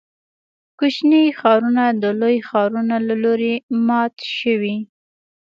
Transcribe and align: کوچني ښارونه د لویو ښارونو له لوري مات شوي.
کوچني 0.79 1.23
ښارونه 1.39 1.83
د 2.01 2.05
لویو 2.19 2.45
ښارونو 2.49 2.95
له 3.07 3.15
لوري 3.23 3.53
مات 3.87 4.15
شوي. 4.37 4.77